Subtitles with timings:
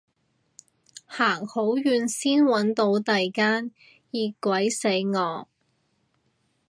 [1.05, 3.69] 行好遠先搵到第間，
[4.09, 5.47] 熱鬼死我